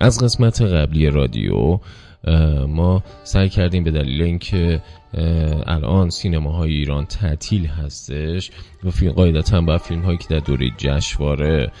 از 0.00 0.24
قسمت 0.24 0.62
قبلی 0.62 1.10
رادیو 1.10 1.78
ما 2.68 3.02
سعی 3.24 3.48
کردیم 3.48 3.84
به 3.84 3.90
دلیل 3.90 4.22
اینکه 4.22 4.82
الان 5.66 6.10
سینماهای 6.10 6.72
ایران 6.72 7.04
تعطیل 7.04 7.66
هستش 7.66 8.50
و 8.84 8.90
فیلم 8.90 9.12
قاعدتا 9.12 9.60
با 9.60 9.78
فیلم 9.78 10.02
هایی 10.02 10.18
که 10.18 10.26
در 10.30 10.38
دوره 10.38 10.70
جشنواره 10.76 11.72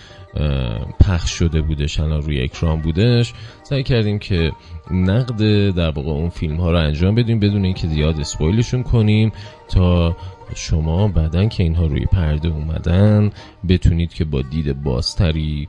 پخش 1.00 1.30
شده 1.30 1.60
بودش 1.60 2.00
الان 2.00 2.22
روی 2.22 2.42
اکران 2.42 2.80
بودش 2.80 3.34
سعی 3.62 3.82
کردیم 3.82 4.18
که 4.18 4.52
نقد 4.90 5.70
در 5.70 5.90
واقع 5.90 6.10
اون 6.10 6.28
فیلم 6.28 6.56
ها 6.56 6.70
رو 6.70 6.78
انجام 6.78 7.14
بدیم 7.14 7.40
بدون 7.40 7.64
اینکه 7.64 7.88
زیاد 7.88 8.20
اسپویلشون 8.20 8.82
کنیم 8.82 9.32
تا 9.68 10.16
شما 10.54 11.08
بعدا 11.08 11.46
که 11.46 11.62
اینها 11.62 11.86
روی 11.86 12.04
پرده 12.04 12.48
اومدن 12.48 13.30
بتونید 13.68 14.14
که 14.14 14.24
با 14.24 14.42
دید 14.42 14.82
بازتری 14.82 15.68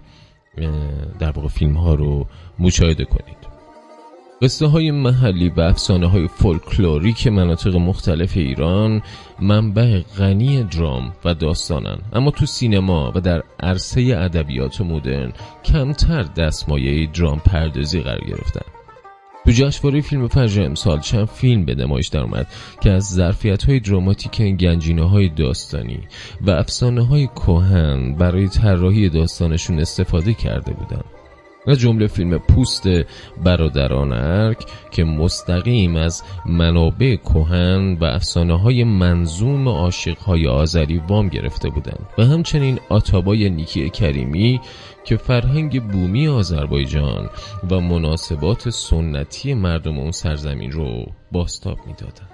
در 1.20 1.32
واقع 1.32 1.48
فیلم 1.48 1.74
ها 1.74 1.94
رو 1.94 2.28
مشاهده 2.60 3.06
کنید. 3.06 3.50
قصه 4.42 4.68
های 4.68 4.92
محلی 4.92 5.50
و 5.50 5.62
افسانه 5.62 6.08
های 6.08 6.28
فولکلوریک 6.28 7.28
مناطق 7.28 7.76
مختلف 7.76 8.38
ایران 8.38 9.02
منبع 9.40 10.00
غنی 10.00 10.64
درام 10.64 11.14
و 11.26 11.34
داستانن. 11.34 11.98
اما 12.14 12.32
تو 12.32 12.46
سینما 12.46 13.12
و 13.16 13.22
در 13.22 13.44
عرصه 13.60 14.02
ادبیات 14.02 14.82
مدرن 14.82 15.34
کمتر 15.66 16.24
دستمایه 16.24 17.08
درام 17.08 17.40
پردازی 17.40 18.02
قرار 18.02 18.26
گرفتن. 18.26 18.79
تو 19.50 19.54
جشنواره 19.56 20.02
فیلم 20.02 20.28
فجر 20.28 20.64
امسال 20.64 21.00
چند 21.00 21.26
فیلم 21.26 21.66
به 21.66 21.76
نمایش 21.76 22.08
در 22.08 22.20
اومد 22.20 22.48
که 22.82 22.92
از 22.92 23.10
ظرفیت 23.10 23.64
های 23.64 23.80
دراماتیک 23.80 24.42
گنجینه 24.42 25.10
های 25.10 25.30
داستانی 25.30 26.00
و 26.42 26.52
افسانه 26.52 27.06
های 27.06 27.28
کوهن 27.28 28.16
برای 28.16 28.48
طراحی 28.48 29.10
داستانشون 29.10 29.80
استفاده 29.80 30.34
کرده 30.34 30.74
بودند. 30.74 31.06
و 31.68 31.76
جمله 31.76 32.08
فیلم 32.08 32.38
پوست 32.38 32.84
برادران 33.44 34.14
ارک 34.14 34.66
که 34.92 35.04
مستقیم 35.04 35.96
از 35.96 36.24
منابع 36.46 37.16
کوهن 37.16 37.98
و 38.02 38.06
افسانه 38.06 38.60
های 38.60 38.84
منظوم 38.84 39.68
عاشق 39.68 40.18
های 40.18 40.48
آذری 40.48 40.98
وام 40.98 41.30
گرفته 41.30 41.70
بودند 41.70 42.08
و 42.18 42.26
همچنین 42.26 42.80
آتابای 42.90 43.50
نیکی 43.50 43.90
کریمی 43.90 44.62
که 45.10 45.18
فرهنگ 45.18 45.84
بومی 45.84 46.28
آذربایجان 46.28 47.30
و 47.72 47.80
مناسبات 47.80 48.70
سنتی 48.70 49.54
مردم 49.54 50.00
اون 50.00 50.12
سرزمین 50.12 50.72
رو 50.72 51.06
باستاب 51.32 51.78
می‌دادند. 51.88 52.30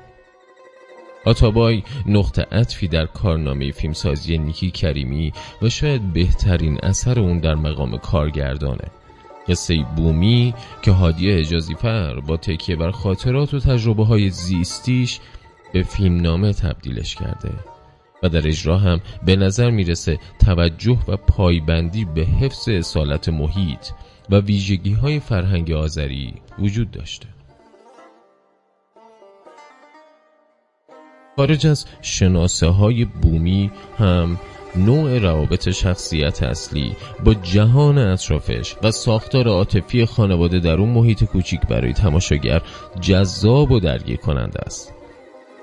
آتابای 1.25 1.83
نقطه 2.05 2.41
عطفی 2.51 2.87
در 2.87 3.05
کارنامه 3.05 3.71
فیلمسازی 3.71 4.37
نیکی 4.37 4.71
کریمی 4.71 5.33
و 5.61 5.69
شاید 5.69 6.13
بهترین 6.13 6.79
اثر 6.83 7.19
اون 7.19 7.39
در 7.39 7.55
مقام 7.55 7.97
کارگردانه 7.97 8.87
قصه 9.47 9.85
بومی 9.95 10.53
که 10.81 10.91
هادی 10.91 11.31
اجازی 11.31 11.75
فر 11.75 12.19
با 12.19 12.37
تکیه 12.37 12.75
بر 12.75 12.91
خاطرات 12.91 13.53
و 13.53 13.59
تجربه 13.59 14.05
های 14.05 14.29
زیستیش 14.29 15.19
به 15.73 15.83
فیلمنامه 15.83 16.53
تبدیلش 16.53 17.15
کرده 17.15 17.74
در 18.27 18.47
اجرا 18.47 18.77
هم 18.77 19.01
به 19.25 19.35
نظر 19.35 19.69
می‌رسه 19.69 20.19
توجه 20.45 20.97
و 21.07 21.17
پایبندی 21.17 22.05
به 22.05 22.21
حفظ 22.21 22.69
اصالت 22.69 23.29
محیط 23.29 23.87
و 24.29 24.39
ویژگی 24.39 24.93
های 24.93 25.19
فرهنگ 25.19 25.71
آذری 25.71 26.33
وجود 26.59 26.91
داشته. 26.91 27.27
خارج 31.35 31.67
از 31.67 31.85
شناسه 32.01 32.67
های 32.67 33.05
بومی 33.05 33.71
هم 33.97 34.39
نوع 34.75 35.19
روابط 35.19 35.69
شخصیت 35.69 36.43
اصلی 36.43 36.95
با 37.23 37.33
جهان 37.33 37.97
اطرافش 37.97 38.75
و 38.83 38.91
ساختار 38.91 39.47
عاطفی 39.47 40.05
خانواده 40.05 40.59
در 40.59 40.77
اون 40.77 40.89
محیط 40.89 41.23
کوچیک 41.23 41.61
برای 41.61 41.93
تماشاگر 41.93 42.61
جذاب 43.01 43.71
و 43.71 43.79
درگیر 43.79 44.17
کننده 44.17 44.59
است. 44.65 44.94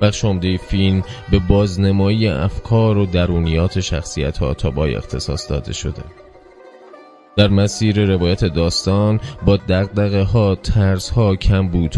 بخش 0.02 0.24
عمده 0.24 0.56
فیلم 0.56 1.02
به 1.30 1.38
بازنمایی 1.38 2.28
افکار 2.28 2.98
و 2.98 3.06
درونیات 3.06 3.80
شخصیت 3.80 4.38
ها 4.38 4.54
تا 4.54 4.70
با 4.70 4.86
اختصاص 4.86 5.50
داده 5.50 5.72
شده. 5.72 6.02
در 7.36 7.48
مسیر 7.48 8.04
روایت 8.04 8.44
داستان 8.44 9.20
با 9.46 9.56
دقدقه 9.56 10.22
ها، 10.22 10.54
ترس 10.54 11.10
ها، 11.10 11.36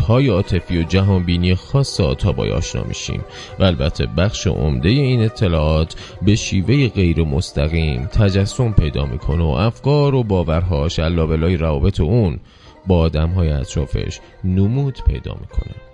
های 0.09 0.29
عاطفی 0.29 0.79
و 0.79 0.83
جهانبینی 0.83 1.55
خاص 1.55 2.01
آتابای 2.01 2.51
آشنا 2.51 2.85
میشیم. 2.85 3.25
و 3.59 3.65
البته 3.65 4.07
بخش 4.07 4.47
عمده 4.47 4.89
این 4.89 5.23
اطلاعات 5.23 5.95
به 6.23 6.35
شیوه 6.35 6.89
غیر 6.89 7.25
مستقیم 7.25 8.07
تجسم 8.07 8.73
پیدا 8.73 9.05
می‌کنه 9.05 9.45
و 9.45 9.49
افکار 9.49 10.15
و 10.15 10.23
باورهاش 10.23 10.99
علابلای 10.99 11.57
روابط 11.57 12.01
اون 12.01 12.41
با 12.87 12.99
آدم 12.99 13.29
های 13.29 13.51
اطرافش 13.51 14.21
نمود 14.45 14.99
پیدا 15.07 15.37
می‌کنه. 15.41 15.94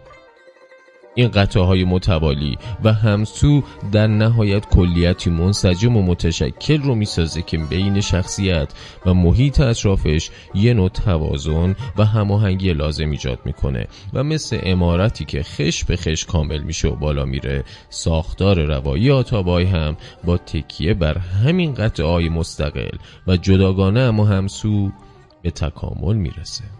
این 1.14 1.28
قطعه 1.28 1.84
متوالی 1.84 2.58
و 2.84 2.92
همسو 2.92 3.62
در 3.92 4.06
نهایت 4.06 4.66
کلیتی 4.66 5.30
منسجم 5.30 5.96
و 5.96 6.02
متشکل 6.02 6.82
رو 6.82 6.94
می‌سازه 6.94 7.42
که 7.42 7.58
بین 7.58 8.00
شخصیت 8.00 8.72
و 9.06 9.14
محیط 9.14 9.60
اطرافش 9.60 10.30
یه 10.54 10.74
نوع 10.74 10.88
توازن 10.88 11.76
و 11.96 12.04
هماهنگی 12.04 12.72
لازم 12.72 13.10
ایجاد 13.10 13.38
می‌کنه 13.44 13.86
و 14.12 14.24
مثل 14.24 14.60
امارتی 14.62 15.24
که 15.24 15.42
خش 15.42 15.84
به 15.84 15.96
خش 15.96 16.24
کامل 16.24 16.62
میشه 16.62 16.88
و 16.88 16.96
بالا 16.96 17.24
میره 17.24 17.64
ساختار 17.88 18.62
روایی 18.64 19.10
آتابای 19.10 19.64
هم 19.64 19.96
با 20.24 20.36
تکیه 20.36 20.94
بر 20.94 21.18
همین 21.18 21.74
قطعه 21.74 22.28
مستقل 22.28 22.96
و 23.26 23.36
جداگانه 23.36 24.00
اما 24.00 24.24
همسو 24.24 24.90
به 25.42 25.50
تکامل 25.50 26.16
می‌رسه. 26.16 26.79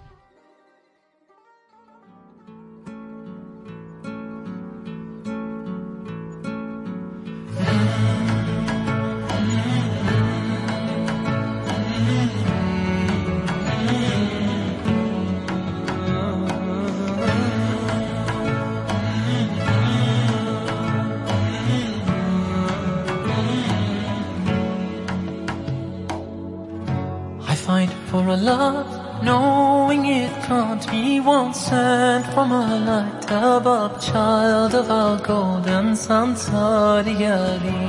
One 31.25 31.53
sent 31.55 32.27
from 32.33 32.53
a 32.53 32.79
light 32.89 33.25
above, 33.31 34.01
child 34.01 34.75
of 34.75 34.91
our 34.91 35.19
golden 35.19 35.95
sun, 35.97 36.35
Sadiali. 36.35 37.83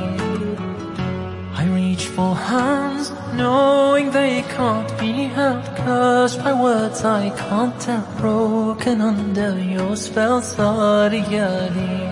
I 1.56 1.66
reach 1.68 2.08
for 2.08 2.36
hands, 2.36 3.12
knowing 3.34 4.12
they 4.12 4.42
can't 4.44 4.92
be 5.00 5.12
held, 5.36 5.64
cursed 5.78 6.40
by 6.44 6.54
words 6.54 7.04
I 7.04 7.30
can't 7.32 7.80
tell, 7.80 8.08
broken 8.18 9.02
under 9.02 9.60
your 9.60 9.96
spell, 9.96 10.42
Sadiali. 10.42 12.12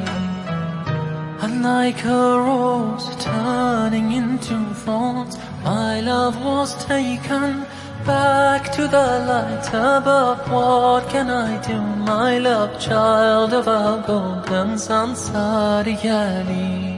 And 1.44 1.64
like 1.64 2.04
a 2.06 2.40
rose 2.48 3.08
turning 3.18 4.12
into 4.12 4.58
thorns, 4.74 5.38
my 5.64 6.02
love 6.02 6.36
was 6.44 6.86
taken 6.86 7.66
back 8.10 8.72
to 8.78 8.84
the 8.96 9.08
light 9.32 9.68
above. 9.98 10.40
What 10.52 11.04
can 11.14 11.28
I 11.30 11.50
do, 11.70 11.78
my 12.12 12.32
love, 12.48 12.72
child 12.88 13.52
of 13.60 13.66
our 13.68 13.98
golden 14.10 14.70
sun, 14.86 15.10
Sariyali? 15.26 16.90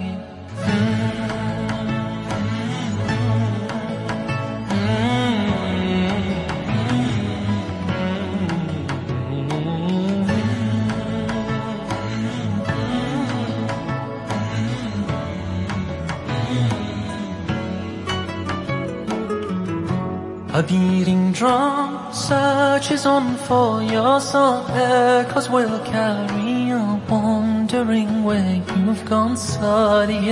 A 20.61 20.63
beating 20.63 21.31
drum 21.31 22.13
searches 22.13 23.07
on 23.07 23.35
for 23.35 23.81
your 23.81 24.21
soul 24.21 24.63
Echoes 24.69 25.49
will 25.49 25.79
carry 25.79 26.71
on 26.71 27.01
Wondering 27.09 28.23
where 28.23 28.61
you've 28.75 29.03
gone 29.05 29.35
Sadi 29.35 30.29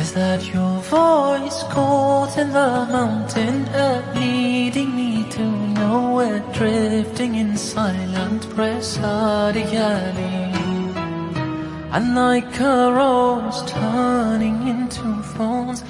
Is 0.00 0.14
that 0.14 0.42
your 0.54 0.80
voice 0.84 1.62
caught 1.64 2.38
in 2.38 2.48
the 2.48 2.88
mountain 2.90 3.68
air 3.74 4.02
Leading 4.14 4.96
me 4.96 5.28
to 5.32 5.44
nowhere 5.82 6.42
Drifting 6.54 7.34
in 7.34 7.58
silent 7.58 8.48
Sadi 8.82 9.64
And 11.92 12.14
like 12.14 12.58
a 12.58 12.90
rose 12.90 13.70
turning 13.70 14.66
into 14.66 15.22
thorns 15.34 15.84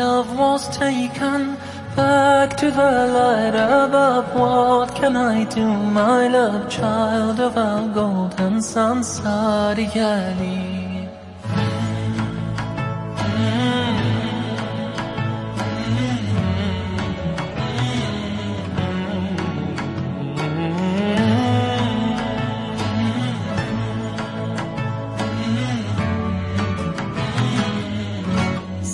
love 0.00 0.38
was 0.38 0.62
taken 0.76 1.56
Back 1.96 2.56
to 2.58 2.70
the 2.70 2.92
light 3.18 3.54
above, 3.54 4.32
what 4.34 4.94
can 4.94 5.16
I 5.16 5.44
do, 5.44 5.66
my 5.66 6.28
love, 6.28 6.70
child 6.70 7.40
of 7.40 7.56
our 7.58 7.88
golden 7.88 8.62
sun, 8.62 9.00
Sadigali? 9.02 10.79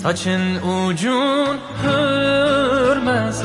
Saçın 0.07 0.55
ucun 0.55 1.57
hürmezler 1.83 3.35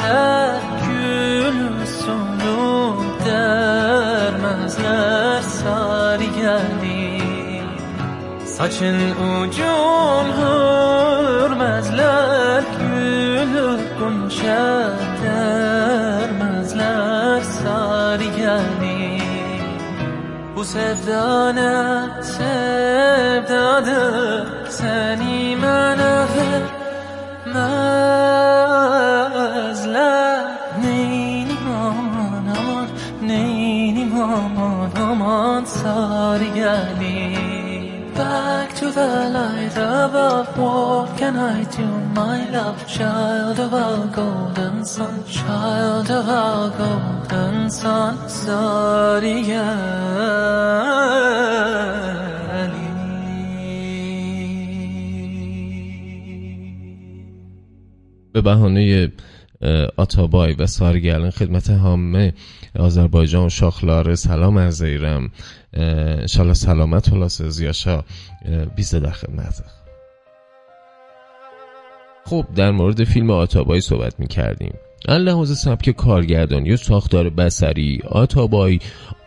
Gül 0.87 1.87
sonu 1.87 2.97
dermezler 3.27 5.43
Sarı 5.43 6.25
geldi. 6.25 7.23
Saçın 8.47 9.11
ucun 9.11 10.27
hürmezler 10.39 12.63
Gül 12.79 13.55
gonca 13.99 14.93
dermezler 15.25 17.41
Sarı 17.41 18.25
geldi. 18.25 19.23
Bu 20.57 20.65
sevdane 20.65 22.09
sevdadır 22.23 24.03
Seni 24.71 25.32
What 40.57 41.17
can 41.17 41.37
I 41.37 41.65
do 41.65 41.87
my 42.21 42.39
love 42.51 42.87
Child 42.87 43.59
of 43.59 43.73
our 43.73 44.07
golden 44.21 44.85
sun 44.85 45.25
Child 45.25 46.11
of 46.11 46.29
our 46.29 46.71
golden 46.79 47.71
sun 47.71 48.15
Sarı 48.29 49.43
به 58.33 58.41
بهانه 58.41 59.13
آتابای 59.97 60.53
و 60.53 60.67
سارگلن 60.67 61.31
خدمت 61.31 61.71
همه 61.71 62.33
آذربایجان 62.79 63.49
شاخلار 63.49 64.15
سلام 64.15 64.59
عرض 64.59 64.83
ایرم. 64.83 65.31
انشالله 65.73 66.55
سلامت 66.55 67.13
و 67.13 67.17
لاس 67.17 67.43
زیاشا 67.43 68.05
بیسته 68.77 69.01
در 69.01 69.11
خدمت 69.11 69.63
خب 72.25 72.45
در 72.57 72.71
مورد 72.71 73.05
فیلم 73.05 73.31
آتابای 73.31 73.81
صحبت 73.81 74.21
می 74.21 74.27
کردیم 74.27 74.73
لحاظ 75.09 75.59
سبک 75.59 75.91
کارگردانی 75.91 76.73
و 76.73 76.77
ساختار 76.77 77.31
بسری 77.31 78.01
آتابای 78.11 78.79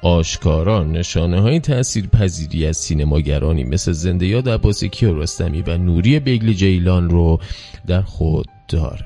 آشکارا 0.02 0.84
نشانه 0.84 1.42
های 1.42 1.60
تأثیر 1.60 2.08
پذیری 2.08 2.66
از 2.66 2.78
سینماگرانی 2.78 3.64
مثل 3.64 3.92
زنده 3.92 4.26
یاد 4.26 4.50
عباس 4.50 4.84
کیارستمی 4.84 5.62
و 5.62 5.78
نوری 5.78 6.20
بگل 6.20 6.54
جیلان 6.54 7.10
رو 7.10 7.40
در 7.88 8.02
خود 8.02 8.48
داره. 8.68 9.06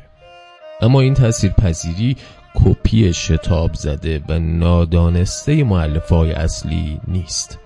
اما 0.81 1.01
این 1.01 1.13
تأثیر 1.13 1.51
پذیری 1.51 2.17
کپی 2.55 3.13
شتاب 3.13 3.73
زده 3.73 4.21
و 4.29 4.39
نادانسته 4.39 5.63
معلفه 5.63 6.15
های 6.15 6.31
اصلی 6.31 6.99
نیست. 7.07 7.59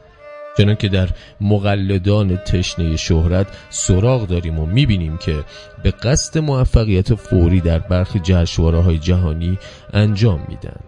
چنان 0.58 0.76
که 0.76 0.90
در 0.90 1.10
مقلدان 1.42 2.38
تشنه 2.38 2.98
شهرت 2.98 3.48
سراغ 3.70 4.28
داریم 4.28 4.60
و 4.60 4.66
می‌بینیم 4.66 5.18
که 5.18 5.44
به 5.84 5.92
قصد 5.92 6.38
موفقیت 6.38 7.16
فوری 7.16 7.62
در 7.62 7.80
برخی 7.80 8.20
جشنواره 8.20 8.80
های 8.80 8.98
جهانی 8.98 9.60
انجام 9.94 10.46
میدن. 10.50 10.80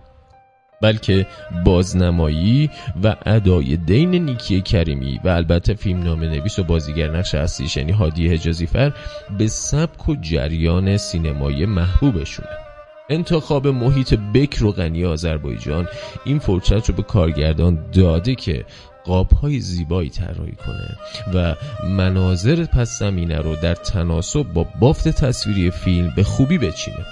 بلکه 0.82 1.28
بازنمایی 1.66 2.70
و 3.04 3.16
ادای 3.26 3.78
دین 3.78 4.16
نیکی 4.16 4.62
کریمی 4.62 5.20
و 5.24 5.30
البته 5.30 5.74
فیلم 5.74 6.04
نام 6.04 6.24
نویس 6.24 6.60
و 6.60 6.64
بازیگر 6.64 7.18
نقش 7.18 7.36
اصلیش 7.36 7.78
یعنی 7.78 7.92
هادی 7.92 8.30
حجازی 8.30 8.66
فر 8.66 8.94
به 9.38 9.48
سبک 9.48 10.10
و 10.10 10.16
جریان 10.16 10.98
سینمایی 10.98 11.66
محبوبشونه. 11.66 12.65
انتخاب 13.10 13.68
محیط 13.68 14.14
بکر 14.34 14.66
و 14.66 14.72
غنی 14.72 15.06
آذربایجان 15.06 15.88
این 16.26 16.40
فرصت 16.40 16.90
رو 16.90 16.96
به 16.96 17.04
کارگردان 17.04 17.92
داده 17.92 18.36
که 18.36 18.66
قاب 19.06 19.32
های 19.32 19.60
زیبایی 19.60 20.10
طراحی 20.10 20.56
کنه 20.66 20.98
و 21.34 21.56
مناظر 21.88 22.66
پس 22.66 23.00
زمینه 23.00 23.38
رو 23.38 23.56
در 23.56 23.76
تناسب 23.76 24.44
با 24.44 24.68
بافت 24.80 25.08
تصویری 25.08 25.72
فیلم 25.72 26.14
به 26.16 26.24
خوبی 26.24 26.58
بچینه. 26.58 27.06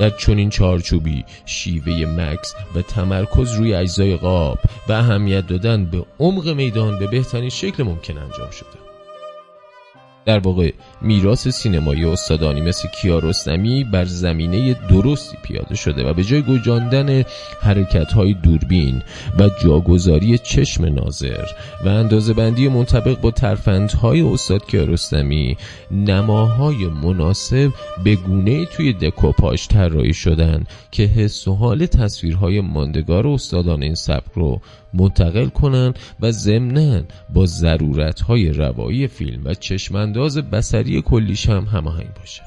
در 0.00 0.10
چنین 0.10 0.50
چارچوبی 0.50 1.24
شیوه 1.46 2.06
مکس 2.06 2.54
و 2.74 2.82
تمرکز 2.82 3.54
روی 3.54 3.74
اجزای 3.74 4.16
قاب 4.16 4.58
و 4.88 4.92
اهمیت 4.92 5.46
دادن 5.46 5.84
به 5.84 6.04
عمق 6.18 6.48
میدان 6.48 6.98
به 6.98 7.06
بهترین 7.06 7.50
شکل 7.50 7.82
ممکن 7.82 8.18
انجام 8.18 8.50
شده. 8.50 8.81
در 10.24 10.38
واقع 10.38 10.72
میراث 11.00 11.48
سینمایی 11.48 12.04
استادانی 12.04 12.60
مثل 12.60 12.88
کیارستمی 12.88 13.84
بر 13.84 14.04
زمینه 14.04 14.74
درستی 14.74 15.36
پیاده 15.42 15.74
شده 15.74 16.10
و 16.10 16.14
به 16.14 16.24
جای 16.24 16.42
گجاندن 16.42 17.24
حرکت 17.60 18.12
های 18.12 18.34
دوربین 18.34 19.02
و 19.38 19.50
جاگذاری 19.64 20.38
چشم 20.38 20.84
ناظر 20.84 21.44
و 21.84 21.88
اندازه 21.88 22.32
بندی 22.32 22.68
منطبق 22.68 23.20
با 23.20 23.30
ترفندهای 23.30 24.20
استاد 24.20 24.66
کیارستمی 24.66 25.56
نماهای 25.90 26.86
مناسب 26.86 27.70
به 28.04 28.14
گونه 28.14 28.64
توی 28.64 28.92
دکوپاژ 28.92 29.66
طراحی 29.66 30.14
شدن 30.14 30.64
که 30.90 31.02
حس 31.02 31.48
و 31.48 31.54
حال 31.54 31.86
تصویرهای 31.86 32.60
ماندگار 32.60 33.26
استادان 33.26 33.82
این 33.82 33.94
سبک 33.94 34.32
رو 34.34 34.60
منتقل 34.94 35.48
کنن 35.48 35.94
و 36.20 36.30
ضمنا 36.30 37.02
با 37.34 37.46
ضرورتهای 37.46 38.50
روایی 38.50 39.08
فیلم 39.08 39.40
و 39.44 39.54
چشمانداز 40.12 40.38
بسری 40.38 41.02
کلیش 41.02 41.48
هم 41.48 41.64
هماهنگ 41.64 42.14
باشه. 42.14 42.42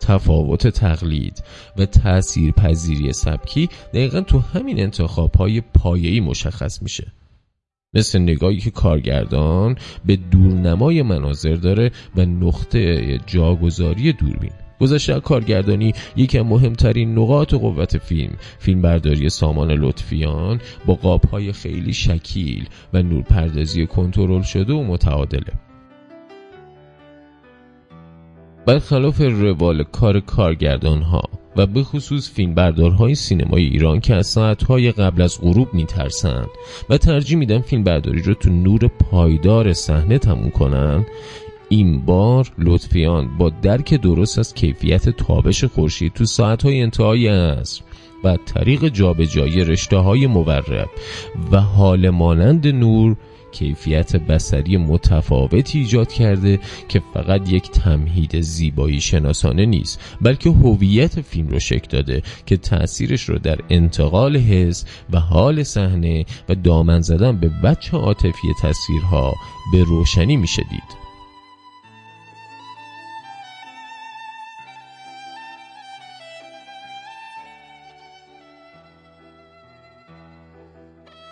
تفاوت 0.00 0.68
تقلید 0.68 1.42
و 1.76 1.86
تأثیر 1.86 2.52
پذیری 2.52 3.12
سبکی 3.12 3.68
دقیقا 3.94 4.20
تو 4.20 4.38
همین 4.38 4.80
انتخاب 4.80 5.34
های 5.34 5.60
پایه‌ای 5.60 6.20
مشخص 6.20 6.82
میشه. 6.82 7.12
مثل 7.94 8.18
نگاهی 8.18 8.58
که 8.60 8.70
کارگردان 8.70 9.76
به 10.06 10.16
دورنمای 10.16 11.02
مناظر 11.02 11.54
داره 11.54 11.90
و 12.16 12.24
نقطه 12.24 13.18
جاگذاری 13.26 14.12
دوربین. 14.12 14.52
گذشته 14.80 15.20
کارگردانی 15.20 15.92
یکی 16.16 16.38
از 16.38 16.46
مهمترین 16.46 17.18
نقاط 17.18 17.54
قوت 17.54 17.98
فیلم 17.98 18.36
فیلمبرداری 18.58 19.28
سامان 19.28 19.70
لطفیان 19.70 20.60
با 20.86 20.94
قابهای 20.94 21.52
خیلی 21.52 21.92
شکیل 21.92 22.68
و 22.92 23.02
نورپردازی 23.02 23.86
کنترل 23.86 24.42
شده 24.42 24.72
و 24.72 24.82
متعادله. 24.84 25.65
برخلاف 28.66 29.20
روال 29.20 29.84
کار 29.84 30.20
کارگردان 30.20 31.02
ها 31.02 31.22
و 31.56 31.66
به 31.66 31.82
خصوص 31.82 32.30
فیلمبردارهای 32.30 33.14
سینمای 33.14 33.62
ایران 33.62 34.00
که 34.00 34.14
از 34.14 34.26
ساعتهای 34.26 34.92
قبل 34.92 35.22
از 35.22 35.40
غروب 35.40 35.74
میترسن 35.74 36.46
و 36.90 36.98
ترجیح 36.98 37.38
میدن 37.38 37.58
فیلمبرداری 37.58 38.22
رو 38.22 38.34
تو 38.34 38.50
نور 38.50 38.88
پایدار 38.88 39.72
صحنه 39.72 40.18
تموم 40.18 40.50
کنن 40.50 41.06
این 41.68 42.00
بار 42.00 42.52
لطفیان 42.58 43.38
با 43.38 43.50
درک 43.62 43.94
درست 43.94 44.38
از 44.38 44.54
کیفیت 44.54 45.08
تابش 45.08 45.64
خورشید 45.64 46.12
تو 46.12 46.24
ساعتهای 46.24 46.80
انتهای 46.80 47.28
عصر 47.28 47.82
و 48.24 48.36
طریق 48.36 48.88
جابجایی 48.88 49.64
رشته 49.64 49.96
های 49.96 50.26
مورب 50.26 50.88
و 51.52 51.60
حال 51.60 52.10
مانند 52.10 52.66
نور 52.66 53.16
کیفیت 53.52 54.16
بسری 54.16 54.76
متفاوتی 54.76 55.78
ایجاد 55.78 56.12
کرده 56.12 56.60
که 56.88 57.02
فقط 57.14 57.52
یک 57.52 57.70
تمهید 57.70 58.40
زیبایی 58.40 59.00
شناسانه 59.00 59.66
نیست 59.66 60.00
بلکه 60.20 60.50
هویت 60.50 61.20
فیلم 61.20 61.48
رو 61.48 61.58
شکل 61.58 61.88
داده 61.90 62.22
که 62.46 62.56
تأثیرش 62.56 63.28
رو 63.28 63.38
در 63.38 63.58
انتقال 63.70 64.36
حس 64.36 64.84
و 65.10 65.20
حال 65.20 65.62
صحنه 65.62 66.24
و 66.48 66.54
دامن 66.54 67.00
زدن 67.00 67.36
به 67.36 67.50
وجه 67.62 67.90
عاطفی 67.90 68.48
تصویرها 68.62 69.34
به 69.72 69.84
روشنی 69.84 70.36
میشه 70.36 70.62
دید 70.70 71.05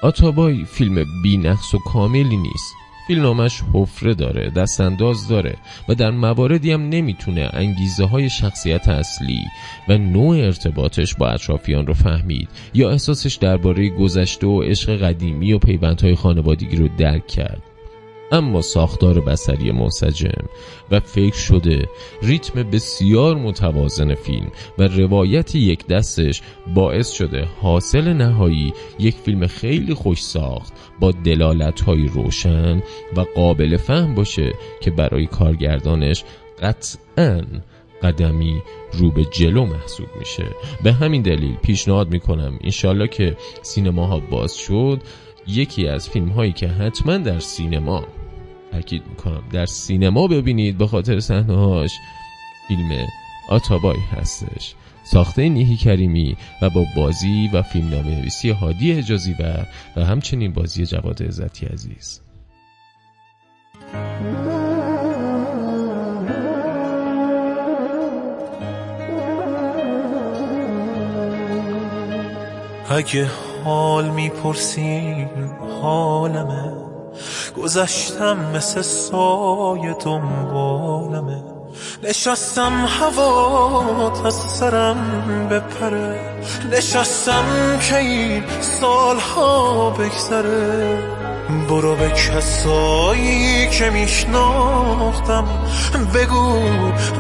آتابای 0.04 0.64
فیلم 0.64 1.04
بی 1.23 1.37
نقص 1.37 1.75
و 1.75 1.78
کاملی 1.78 2.37
نیست. 2.37 2.75
فیلمنامش 3.06 3.62
حفره 3.73 4.14
داره 4.14 4.50
دستانداز 4.50 5.28
داره 5.28 5.56
و 5.88 5.94
در 5.94 6.11
مواردی 6.11 6.73
هم 6.73 6.88
نمی‌تونه 6.88 7.50
انگیزه 7.52 8.04
های 8.04 8.30
شخصیت 8.30 8.88
اصلی 8.88 9.40
و 9.88 9.99
نوع 9.99 10.37
ارتباطش 10.37 11.14
با 11.14 11.28
اطرافیان 11.28 11.87
رو 11.87 11.94
فهمید 11.94 12.49
یا 12.75 12.90
احساسش 12.90 13.34
درباره 13.34 13.88
گذشته 13.88 14.46
و 14.46 14.62
عشق 14.62 14.96
قدیمی 14.96 15.52
و 15.52 15.58
پیوندهای 15.58 16.14
خانوادگی 16.14 16.76
رو 16.76 16.88
درک 16.99 17.26
کرد. 17.26 17.74
اما 18.34 18.62
ساختار 18.62 19.20
بسری 19.20 19.72
منسجم 19.72 20.48
و 20.90 21.00
فکر 21.00 21.36
شده 21.36 21.88
ریتم 22.22 22.62
بسیار 22.62 23.36
متوازن 23.36 24.14
فیلم 24.14 24.50
و 24.78 24.82
روایت 24.82 25.54
یک 25.54 25.86
دستش 25.86 26.42
باعث 26.74 27.10
شده 27.10 27.48
حاصل 27.60 28.12
نهایی 28.12 28.72
یک 28.98 29.14
فیلم 29.14 29.46
خیلی 29.46 29.94
خوش 29.94 30.22
ساخت 30.22 30.72
با 31.00 31.10
دلالت 31.10 31.80
های 31.80 32.08
روشن 32.08 32.82
و 33.16 33.20
قابل 33.34 33.76
فهم 33.76 34.14
باشه 34.14 34.52
که 34.80 34.90
برای 34.90 35.26
کارگردانش 35.26 36.24
قطعا 36.62 37.42
قدمی 38.02 38.62
رو 38.92 39.10
به 39.10 39.24
جلو 39.24 39.66
محسوب 39.66 40.08
میشه. 40.18 40.46
به 40.82 40.92
همین 40.92 41.22
دلیل 41.22 41.56
پیشنهاد 41.56 42.12
می‌کنم 42.12 42.58
انشالله 42.60 43.08
که 43.08 43.36
سینماها 43.62 44.20
باز 44.20 44.56
شد 44.56 45.02
یکی 45.46 45.88
از 45.88 46.08
فیلم 46.08 46.28
هایی 46.28 46.52
که 46.52 46.68
حتما 46.68 47.16
در 47.16 47.38
سینما 47.38 48.04
تاکید 48.75 49.07
می‌کنم. 49.07 49.43
در 49.52 49.66
سینما 49.66 50.26
ببینید 50.26 50.78
به 50.78 50.87
خاطر 50.87 51.21
صحنه 51.21 51.87
فیلم 52.69 53.07
آتابای 53.49 54.00
هستش. 54.12 54.75
ساخته 55.04 55.49
نیهی 55.49 55.76
کریمی 55.76 56.37
و 56.62 56.71
با 56.71 56.85
بازی 56.97 57.50
و 57.52 57.62
فیلم 57.62 57.88
نویسی 57.88 58.50
هادی 58.50 58.93
اجازی 58.93 59.37
و 59.40 59.66
و 59.97 60.04
همچنین 60.04 60.52
بازی 60.52 60.87
جواد 60.87 61.23
عزتی 61.23 61.66
عزیز. 61.66 62.21
اگه 72.90 73.31
حال 73.64 74.11
می‌پرسین 74.11 75.28
حالمه. 75.83 76.93
گذشتم 77.56 78.37
مثل 78.54 78.82
سایه 78.82 79.96
دنبالمه 80.04 81.54
نشستم 82.02 82.87
هوا 82.87 84.11
تا 84.23 84.30
سرم 84.30 85.49
بپره. 85.50 86.20
نشستم 86.73 87.44
که 87.88 87.96
این 87.96 88.44
سالها 88.61 89.90
بگذره. 89.90 90.99
برو 91.68 91.96
به 91.96 92.11
کسایی 92.11 93.70
که 93.70 93.90
میشناختم. 93.90 95.44
بگو 96.14 96.58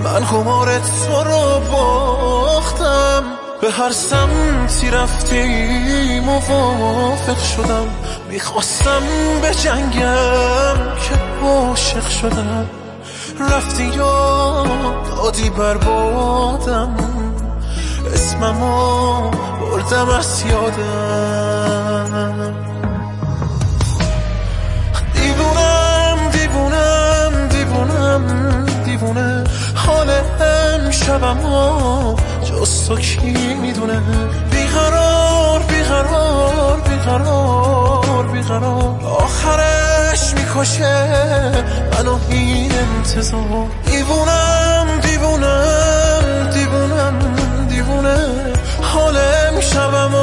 من 0.04 0.24
خمار 0.24 0.78
تو 0.78 1.24
رو 1.24 1.60
باختم. 1.72 3.24
به 3.60 3.70
هر 3.70 3.92
سمتی 3.92 4.90
رفتی 4.90 5.44
موافق 6.20 7.38
شدم. 7.38 7.88
می‌خواستم 8.34 9.02
به 9.42 9.54
جنگم 9.54 10.76
که 11.04 11.14
عاشق 11.46 12.08
شدم. 12.08 12.66
رفتی 13.50 13.84
یا 13.84 14.64
دادی 15.16 15.50
بربادم 15.50 16.96
اسممو 18.14 19.30
بردم 19.60 20.08
از 20.08 20.44
یادم. 20.50 22.54
دیوونم 25.14 26.30
دیوونم 26.32 27.48
دیوونم 27.48 28.66
دیوونه. 28.84 29.44
حال 29.74 30.10
امشبمو 30.40 32.16
جز 32.44 32.88
تو 32.88 32.96
کی 32.96 33.54
می‌دونه؟ 33.54 34.02
بیقرار 34.50 35.62
بیقرار 35.62 36.80
بیقرار. 36.88 37.83
بیقرار. 38.22 39.00
آخرش 39.20 40.34
می‌کشه. 40.34 41.08
منو 41.92 42.18
این 42.28 42.72
انتظار. 42.72 43.66
دیوونم 43.86 44.86
دیوونم 45.02 46.50
دیوونم 46.52 47.18
دیوونه. 47.68 48.16
حال 48.82 49.16
امشبم 49.16 50.14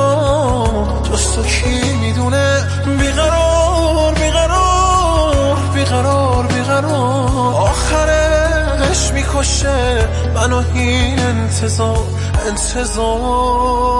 جز 1.03 1.35
تو 1.35 1.43
کی 1.43 1.93
می‌دونه. 1.93 2.63
بیقرار 2.99 4.13
بیقرار 4.13 5.57
بیقرار 5.73 6.47
بیقرار. 6.47 7.53
آخرش 7.55 9.11
می‌کشه. 9.13 10.07
منو 10.35 10.63
این 10.73 11.19
انتظار 11.19 12.05
انتظار. 12.47 13.91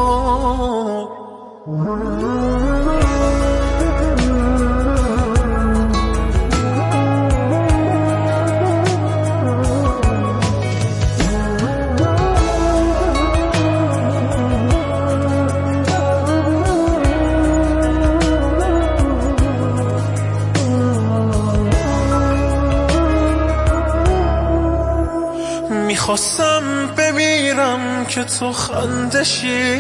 می‌خواستم 26.02 26.88
بمیرم 26.98 28.06
که 28.06 28.24
تو 28.24 28.54
خندشی. 28.54 29.78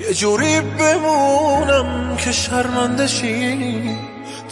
یه 0.00 0.14
جوری 0.14 0.60
بمونم 0.60 2.16
که 2.16 2.32
شرمندشی. 2.32 3.98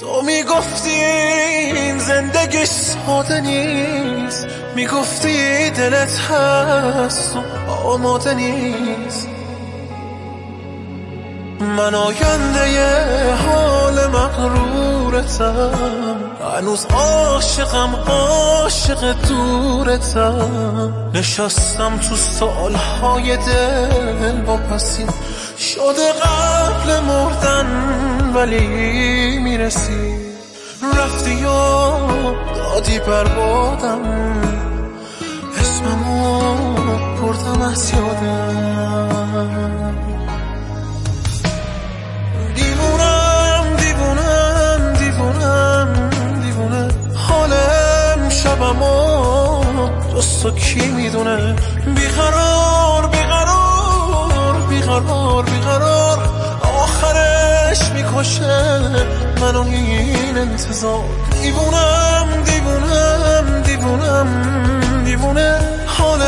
تو 0.00 0.22
می‌گفتی 0.22 0.90
این 0.90 1.98
زندگی 1.98 2.66
ساده 2.66 3.40
نیست. 3.40 4.46
می‌گفتی 4.74 5.70
دلت 5.70 6.18
هست 6.18 7.36
و 7.36 7.70
آماده 7.70 8.34
نیست. 8.34 9.28
من 11.60 11.94
آینده 11.94 13.34
حال 13.34 14.06
مغرورتم 15.30 15.70
هنوز 16.58 16.86
عاشقم 16.94 17.94
عاشق 18.08 19.14
دورتم. 19.28 20.92
نشستم 21.14 21.98
تو 22.08 22.16
سالهای 22.16 23.36
دل 23.36 24.40
با 24.40 24.56
پسین 24.56 25.08
شده 25.58 26.12
قبل 26.12 27.00
مردن 27.00 27.66
ولی 28.34 29.38
می‌رسی. 29.38 30.14
رفتی 30.98 31.44
و 31.44 31.50
دادی 32.54 32.98
بربادم 32.98 34.00
اسممو 35.60 36.64
بردم 37.22 37.62
از 37.62 37.92
یادم. 37.94 39.19
جز 50.20 50.42
تو 50.42 50.50
کی 50.50 50.86
می‌دونه؟ 50.86 51.56
بیقرار 51.96 53.06
بیقرار 53.06 54.54
بیقرار 54.68 55.42
بیقرار. 55.42 56.18
آخرش 56.82 57.82
می‌کشه 57.94 58.80
منو 59.40 59.60
این 59.60 60.38
انتظار. 60.38 61.04
دیوونم 61.42 62.28
دیوونم 62.44 63.62
دیوونم 63.62 64.28
دیوونه. 65.04 65.58
حال 65.86 66.22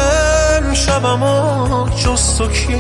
امشبمو 0.56 1.88
جز 1.88 2.38
تو 2.38 2.49
کی 2.49 2.76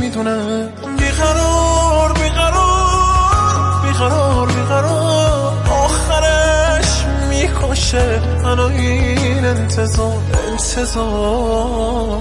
می‌دونه؟ 0.00 0.68
بیقرار 0.98 2.12
بیقرار 2.12 3.82
بیقرار 3.82 4.46
بیقرار. 4.46 5.52
آخرش 5.70 7.04
می‌کشه 7.28 8.20
منو 8.44 8.66
این 8.66 9.44
انتظار. 9.44 10.41
انتظار. 10.52 12.12